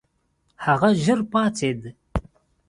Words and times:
هغه 0.65 0.89
ژر 1.03 1.19
پاڅېد. 1.31 1.81